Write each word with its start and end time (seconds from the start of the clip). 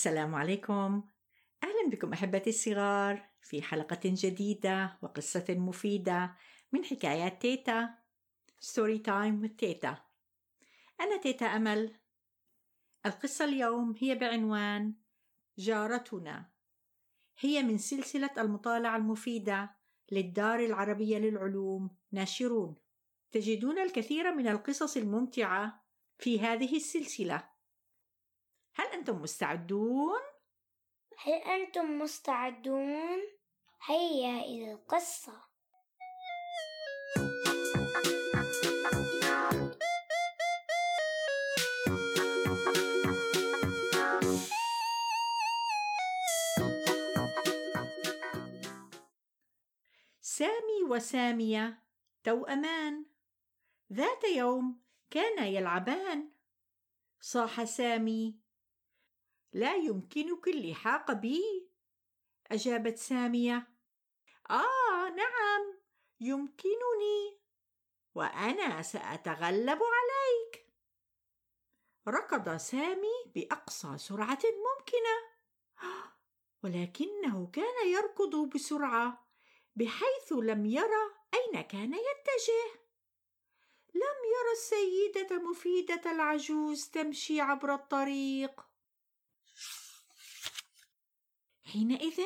السلام 0.00 0.34
عليكم. 0.34 1.02
أهلا 1.62 1.90
بكم 1.90 2.12
أحبتي 2.12 2.50
الصغار 2.50 3.28
في 3.42 3.62
حلقة 3.62 4.00
جديدة 4.04 4.98
وقصة 5.02 5.44
مفيدة 5.48 6.36
من 6.72 6.84
حكايات 6.84 7.42
تيتا 7.42 7.94
story 8.60 8.98
time 8.98 9.46
تيتا. 9.46 9.98
أنا 11.00 11.16
تيتا 11.16 11.46
أمل. 11.46 11.96
القصة 13.06 13.44
اليوم 13.44 13.94
هي 13.98 14.14
بعنوان 14.14 14.94
جارتنا. 15.58 16.50
هي 17.38 17.62
من 17.62 17.78
سلسلة 17.78 18.30
المطالعة 18.38 18.96
المفيدة 18.96 19.76
للدار 20.12 20.60
العربية 20.60 21.18
للعلوم 21.18 21.90
ناشرون. 22.12 22.74
تجدون 23.32 23.78
الكثير 23.78 24.34
من 24.34 24.48
القصص 24.48 24.96
الممتعة 24.96 25.84
في 26.18 26.40
هذه 26.40 26.76
السلسلة. 26.76 27.50
هل 28.74 28.86
أنتم 28.86 29.22
مستعدون؟ 29.22 30.20
هل 31.18 31.32
أنتم 31.32 31.98
مستعدون؟ 31.98 33.20
هيا 33.86 34.40
إلى 34.40 34.72
القصة. 34.72 35.50
سامي 50.20 50.82
وسامية 50.88 51.82
توأمان 52.24 53.06
ذات 53.92 54.24
يوم 54.24 54.82
كانا 55.10 55.46
يلعبان. 55.46 56.30
صاح 57.20 57.64
سامي 57.64 58.40
لا 59.52 59.74
يمكنك 59.74 60.48
اللحاق 60.48 61.12
بي 61.12 61.68
أجابت 62.50 62.98
سامية. 62.98 63.70
آه 64.50 65.08
نعم 65.08 65.78
يمكنني. 66.20 67.40
وأنا 68.14 68.82
سأتغلب 68.82 69.78
عليك. 69.82 70.66
ركض 72.08 72.56
سامي 72.56 73.32
بأقصى 73.34 73.98
سرعة 73.98 74.38
ممكنة. 74.44 75.16
ولكنه 76.64 77.50
كان 77.52 77.88
يركض 77.88 78.36
بسرعة 78.36 79.26
بحيث 79.76 80.32
لم 80.32 80.66
يرى 80.66 81.14
أين 81.34 81.60
كان 81.60 81.94
يتجه. 81.94 82.80
لم 83.94 84.18
يرى 84.24 84.52
السيدة 84.52 85.38
مفيدة 85.38 86.10
العجوز 86.10 86.88
تمشي 86.88 87.40
عبر 87.40 87.74
الطريق. 87.74 88.69
حينئذ 91.72 92.20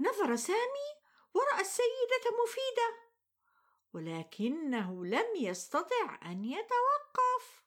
نظر 0.00 0.36
سامي 0.36 0.90
وراى 1.34 1.60
السيدة 1.60 2.24
مفيدة 2.42 3.06
ولكنه 3.92 5.06
لم 5.06 5.26
يستطع 5.36 6.18
أن 6.22 6.44
يتوقف. 6.44 7.64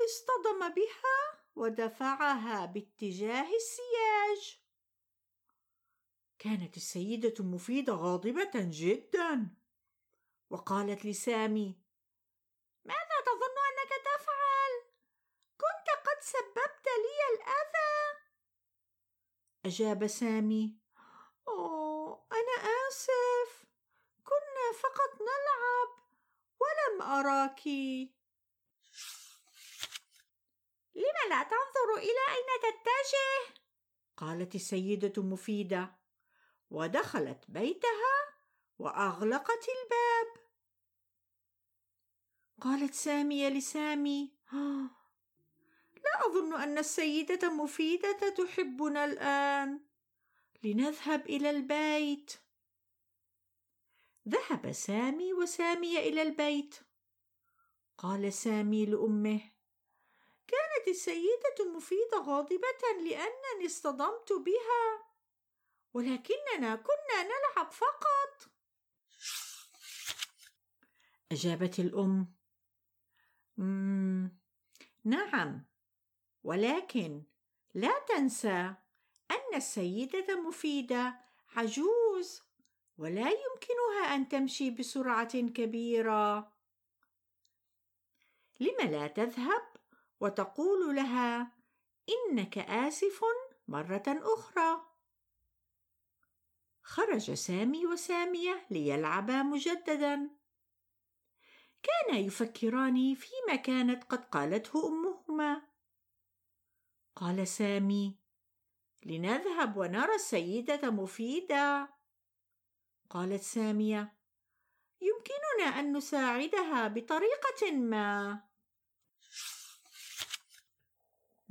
اصطدم 0.00 0.68
بها 0.68 1.40
ودفعها 1.56 2.66
باتجاه 2.66 3.46
السياج. 3.54 4.60
كانت 6.38 6.76
السيدة 6.76 7.44
مفيدة 7.44 7.92
غاضبة 7.92 8.50
جدا 8.54 9.56
وقالت 10.50 11.04
لسامي 11.04 11.80
ماذا 12.84 13.20
تظن 13.26 13.56
أنك 13.70 13.92
تفعل؟ 14.04 14.72
كنت 15.58 15.88
قد 16.06 16.20
سببت 16.22 16.86
لي 16.86 17.34
الأذى 17.34 17.79
أجاب 19.64 20.06
سامي. 20.06 20.78
أوه 21.48 22.26
أنا 22.32 22.70
آسف. 22.88 23.64
كنا 24.24 24.72
فقط 24.82 25.20
نلعب 25.20 25.90
ولم 26.60 27.02
أراك. 27.02 27.66
لم 30.94 31.28
لا 31.28 31.42
تنظر 31.42 31.96
إلى 31.98 32.22
أين 32.34 32.60
تتجه؟ 32.62 33.60
قالت 34.16 34.54
السيدة 34.54 35.22
مفيدة. 35.22 35.98
ودخلت 36.70 37.44
بيتها 37.48 38.34
وأغلقت 38.78 39.66
الباب. 39.68 40.46
قالت 42.60 42.94
سامية 42.94 43.48
لسامي. 43.48 44.36
لا 46.20 46.26
أظن 46.26 46.54
أن 46.62 46.78
السيدة 46.78 47.50
مفيدة 47.50 48.28
تحبنا 48.28 49.04
الآن. 49.04 49.80
لنذهب 50.62 51.26
إلى 51.26 51.50
البيت. 51.50 52.32
ذهب 54.28 54.72
سامي 54.72 55.32
وساميه 55.32 55.98
إلى 55.98 56.22
البيت. 56.22 56.74
قال 57.98 58.32
سامي 58.32 58.86
لأمه 58.86 59.40
كانت 60.46 60.88
السيدة 60.88 61.72
مفيدة 61.76 62.18
غاضبة 62.18 62.82
لأنني 62.98 63.66
اصطدمت 63.66 64.32
بها 64.32 65.04
ولكننا 65.94 66.76
كنا 66.76 67.22
نلعب 67.22 67.72
فقط. 67.72 68.50
أجابت 71.32 71.78
الأم. 71.78 72.34
نعم 75.04 75.69
ولكن 76.42 77.22
لا 77.74 77.98
تنسى 77.98 78.74
أن 79.30 79.54
السيدة 79.54 80.40
مفيدة 80.40 81.20
عجوز 81.56 82.42
ولا 82.98 83.30
يمكنها 83.30 84.14
أن 84.14 84.28
تمشي 84.28 84.70
بسرعة 84.70 85.40
كبيرة. 85.40 86.52
لم 88.60 88.90
لا 88.90 89.06
تذهب 89.06 89.62
وتقول 90.20 90.96
لها 90.96 91.52
إنك 92.08 92.58
آسف 92.58 93.20
مرة 93.68 94.04
أخرى. 94.08 94.86
خرج 96.82 97.34
سامي 97.34 97.86
وسامية 97.86 98.66
ليلعبا 98.70 99.42
مجددا. 99.42 100.30
كانا 101.82 102.18
يفكران 102.18 103.14
فيما 103.14 103.56
كانت 103.56 104.04
قد 104.04 104.24
قالته 104.24 104.88
أمهما. 104.88 105.69
قال 107.20 107.48
سامي. 107.48 108.18
لنذهب 109.04 109.76
ونرى 109.76 110.14
السيدة 110.14 110.90
مفيدة. 110.90 111.94
قالت 113.10 113.42
سامية. 113.42 114.16
يمكننا 115.00 115.78
أن 115.78 115.96
نساعدها 115.96 116.88
بطريقة 116.88 117.72
ما. 117.72 118.42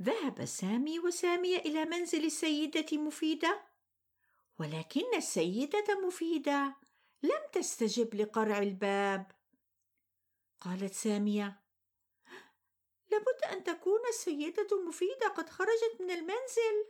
ذهب 0.02 0.44
سامي 0.44 0.98
وسامية 0.98 1.58
إلى 1.58 1.84
منزل 1.84 2.24
السيدة 2.24 2.98
مفيدة. 2.98 3.66
ولكن 4.58 5.14
السيدة 5.16 6.00
مفيدة 6.06 6.76
لم 7.22 7.42
تستجب 7.52 8.14
لقرع 8.14 8.58
الباب. 8.58 9.32
قالت 10.60 10.92
سامية. 10.92 11.62
لابد 13.10 13.44
أن 13.52 13.64
تكون 13.64 14.00
السيدة 14.08 14.82
مفيدة 14.88 15.28
قد 15.28 15.50
خرجت 15.50 15.96
من 16.00 16.10
المنزل. 16.10 16.86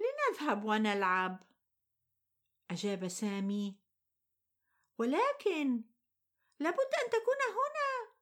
لنذهب 0.00 0.64
ونلعب. 0.64 1.38
أجاب 2.70 3.08
سامي. 3.08 3.76
ولكن 4.98 5.82
لابد 6.60 6.90
أن 7.04 7.10
تكون 7.10 7.36
هنا. 7.48 8.12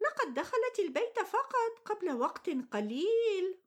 لقد 0.00 0.34
دخلت 0.34 0.78
البيت 0.78 1.18
فقط 1.18 1.78
قبل 1.84 2.12
وقت 2.12 2.50
قليل. 2.72 3.62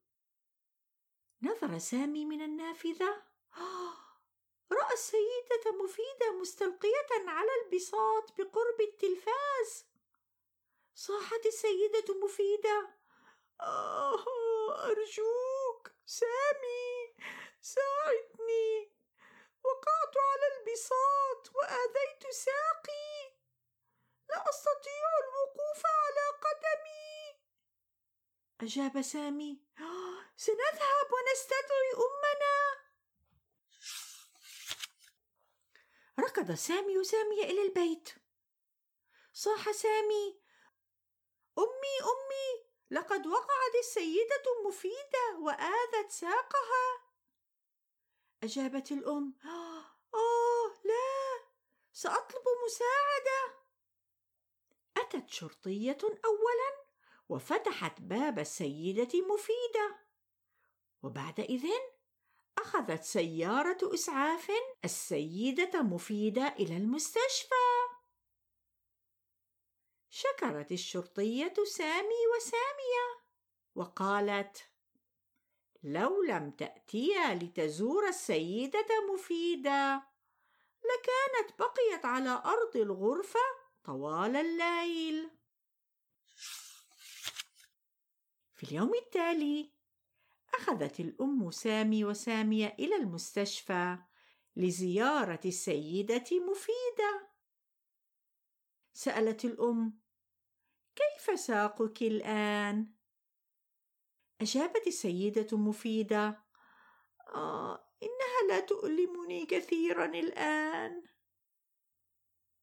نظر 1.41 1.77
سامي 1.77 2.25
من 2.25 2.41
النافذة. 2.41 3.23
رأى 4.71 4.93
السيدة 4.93 5.83
مفيدة 5.83 6.31
مستلقية 6.41 7.29
على 7.29 7.49
البساط 7.65 8.41
بقرب 8.41 8.81
التلفاز. 8.81 9.92
صاحت 11.07 11.45
السيدة 11.45 12.13
مفيدة. 12.23 12.95
آه 13.61 14.25
أرجوك 14.85 15.91
سامي 16.05 17.15
ساعدني. 17.61 18.93
وقعت 19.63 20.15
على 20.17 20.47
البساط 20.57 21.55
وآذيت 21.55 22.33
ساقي. 22.33 23.37
لا 24.29 24.49
أستطيع 24.49 25.07
الوقوف 25.23 25.83
على 25.85 26.25
قدمي. 26.45 27.41
أجاب 28.61 29.01
سامي. 29.01 29.63
سنذهب 30.37 31.09
ونستدعي 31.13 31.91
أمنا. 32.07 32.57
ركض 36.19 36.51
سامي 36.51 36.97
وسامية 36.97 37.43
إلى 37.43 37.61
البيت. 37.61 38.09
صاح 39.33 39.71
سامي 39.71 40.42
لقد 42.93 43.27
وقعت 43.27 43.75
السيدة 43.79 44.67
مفيدة 44.67 45.39
وآذت 45.39 46.11
ساقها. 46.11 46.85
أجابت 48.43 48.91
الأم 48.91 49.33
آه 50.13 50.73
لا 50.85 51.43
سأطلب 51.93 52.43
مساعدة. 52.65 53.63
أتت 54.97 55.29
شرطية 55.29 55.97
أولا 56.03 56.83
وفتحت 57.29 58.01
باب 58.01 58.39
السيدة 58.39 59.21
مفيدة. 59.21 59.99
وبعد 61.03 61.39
إذن 61.39 61.81
أخذت 62.57 63.03
سيارة 63.03 63.93
إسعاف 63.93 64.51
السيدة 64.85 65.81
مفيدة 65.81 66.47
إلى 66.47 66.77
المستشفى. 66.77 67.62
شكرت 70.15 70.71
الشرطية 70.71 71.53
سامي 71.63 72.21
وسامية 72.35 73.23
وقالت 73.75 74.69
لو 75.83 76.23
لم 76.23 76.51
تأتيا 76.51 77.35
لتزور 77.35 78.07
السيدة 78.07 78.87
مفيدة 79.13 80.03
لكانت 80.83 81.59
بقيت 81.59 82.05
على 82.05 82.29
أرض 82.29 82.77
الغرفة 82.77 83.39
طوال 83.83 84.35
الليل. 84.35 85.29
في 88.53 88.63
اليوم 88.63 88.93
التالي 88.93 89.71
أخذت 90.53 90.99
الأم 90.99 91.51
سامي 91.51 92.05
وسامية 92.05 92.75
إلى 92.79 92.95
المستشفى 92.95 93.97
لزيارة 94.55 95.41
السيدة 95.45 96.39
مفيدة. 96.49 97.29
سألت 98.93 99.45
الأم 99.45 100.02
كيف 100.95 101.39
ساقك 101.39 102.01
الآن؟ 102.01 102.93
أجابت 104.41 104.87
السيدة 104.87 105.57
مفيدة. 105.57 106.43
آه 107.35 107.89
إنها 108.03 108.47
لا 108.49 108.59
تؤلمني 108.59 109.45
كثيرا 109.45 110.05
الآن. 110.05 111.03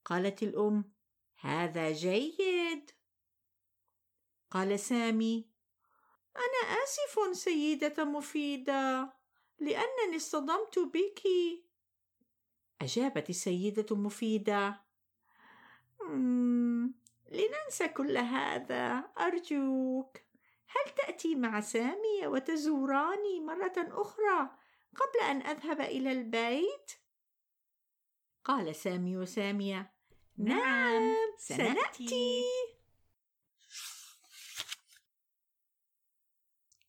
قالت 0.05 0.43
الأم 0.43 0.93
هذا 1.41 1.93
جيد. 1.93 2.91
قال 4.51 4.81
سامي 4.81 5.51
أنا 6.37 6.75
آسف 6.83 7.37
سيدة 7.37 8.05
مفيدة 8.05 9.13
لأنني 9.59 10.17
اصطدمت 10.17 10.79
بك. 10.79 11.23
أجابت 12.81 13.31
السيدة 13.31 13.97
مفيدة. 13.97 14.85
لننسى 17.31 17.89
كل 17.89 18.19
هذا. 18.19 19.11
أرجوك 19.21 20.17
هل 20.69 20.95
تأتي 20.97 21.35
مع 21.35 21.61
سامي 21.61 22.27
وتزوراني 22.27 23.41
مرة 23.41 23.75
أخرى 23.77 24.51
قبل 24.97 25.21
أن 25.31 25.43
أذهب 25.43 25.81
إلى 25.81 26.13
البيت؟ 26.13 26.93
قال 28.45 28.75
سامي 28.77 29.17
وسامية. 29.17 29.93
نعم 30.39 31.17
سنأتي. 31.39 32.43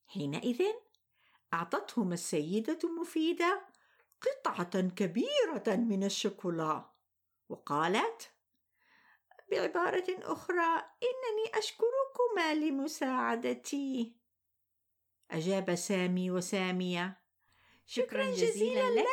حينئذ 0.08 0.62
أعطتهما 1.54 2.14
السيدة 2.14 2.80
مفيدة 3.02 3.66
قطعة 4.22 4.82
كبيرة 4.82 5.64
من 5.68 6.04
الشوكولا 6.04 6.90
وقالت 7.50 8.32
بعبارة 9.52 10.06
أخرى 10.10 10.84
إنني 11.04 11.58
أشكركما 11.58 12.54
لمساعدتي. 12.54 14.14
أجاب 15.32 15.76
سامي 15.76 16.32
وسامية 16.32 17.18
شكرا 17.86 18.32
جزيلا 18.32 18.90
لك. 18.92 19.08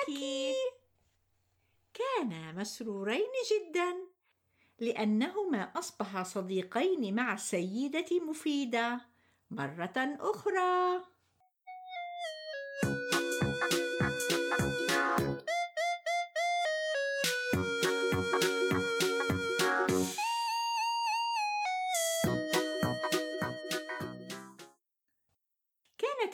كانا 1.95 2.53
مسرورين 2.53 3.33
جدا 3.53 3.97
لأنهما 4.79 5.63
أصبحا 5.63 6.23
صديقين 6.23 7.15
مع 7.15 7.35
السيدة 7.35 8.21
مفيدة. 8.21 9.01
مرة 9.51 10.17
أخرى 10.21 11.05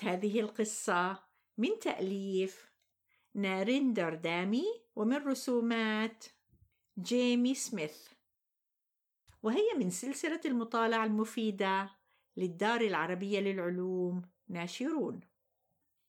هذه 0.04 0.40
القصة 0.40 1.24
من 1.58 1.78
تأليف 1.78 2.72
ناريندر 3.34 4.14
دامي 4.14 4.64
ومن 4.96 5.16
رسومات 5.16 6.24
جيمي 6.98 7.54
سميث. 7.54 8.08
وهي 9.42 9.74
من 9.78 9.90
سلسلة 9.90 10.40
المطالعة 10.44 11.04
المفيدة 11.04 11.90
للدار 12.36 12.80
العربية 12.80 13.40
للعلوم 13.40 14.22
ناشرون. 14.48 15.20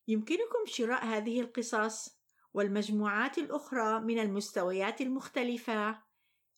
يمكنكم 0.08 0.66
شراء 0.66 1.06
هذه 1.06 1.42
القصص 1.42 2.20
والمجموعات 2.54 3.38
الأخرى 3.38 4.00
من 4.00 4.20
المستويات 4.20 5.02
المختلفة 5.02 6.02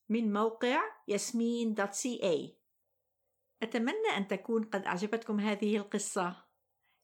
من 0.10 0.34
موقع 0.34 0.82
ياسمين 1.08 1.74
دوت 1.74 1.94
سي 1.94 2.24
اي 2.24 2.58
أتمنى 3.64 4.18
أن 4.18 4.28
تكون 4.28 4.64
قد 4.64 4.86
أعجبتكم 4.86 5.40
هذه 5.40 5.78
القصة. 5.78 6.47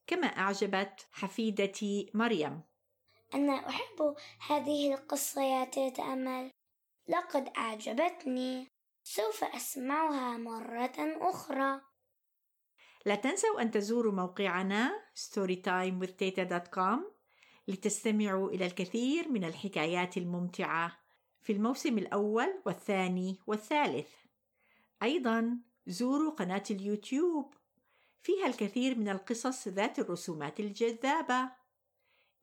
كما 0.06 0.26
أعجبت 0.26 1.06
حفيدتي 1.12 2.10
مريم. 2.14 2.62
أنا 3.34 3.68
أحب 3.68 4.14
هذه 4.48 4.94
القصة 4.94 5.42
يا 5.42 5.64
تيت 5.64 6.00
أمل. 6.00 6.50
لقد 7.08 7.48
أعجبتني. 7.56 8.68
سوف 9.04 9.44
أسمعها 9.44 10.36
مرة 10.36 10.94
أخرى. 11.30 11.80
لا 13.06 13.14
تنسوا 13.14 13.62
أن 13.62 13.70
تزوروا 13.70 14.12
موقعنا 14.12 15.02
storytimewithteta.com 15.14 16.98
لتستمعوا 17.68 18.50
إلى 18.50 18.66
الكثير 18.66 19.28
من 19.28 19.44
الحكايات 19.44 20.16
الممتعة 20.16 20.98
في 21.42 21.52
الموسم 21.52 21.98
الأول 21.98 22.62
والثاني 22.66 23.38
والثالث. 23.46 24.08
أيضا 25.02 25.58
زوروا 25.86 26.30
قناة 26.30 26.64
اليوتيوب. 26.70 27.54
فيها 28.24 28.46
الكثير 28.46 28.98
من 28.98 29.08
القصص 29.08 29.68
ذات 29.68 29.98
الرسومات 29.98 30.60
الجذابة. 30.60 31.50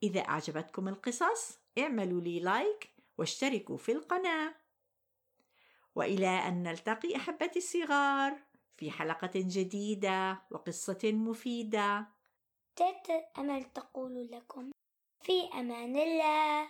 إذا 0.02 0.20
أعجبتكم 0.20 0.88
القصص 0.88 1.58
اعملوا 1.78 2.20
لي 2.20 2.40
لايك 2.40 2.90
واشتركوا 3.18 3.76
في 3.76 3.92
القناة. 3.92 4.54
وإلى 5.94 6.28
أن 6.28 6.62
نلتقي 6.62 7.16
أحبتي 7.16 7.58
الصغار 7.58 8.38
في 8.76 8.90
حلقة 8.90 9.30
جديدة 9.34 10.42
وقصة 10.50 11.00
مفيدة. 11.04 12.06
تيت 12.76 13.10
أمل 13.38 13.64
تقول 13.64 14.28
لكم 14.32 14.70
في 15.20 15.48
أمان 15.54 15.96
الله. 15.96 16.68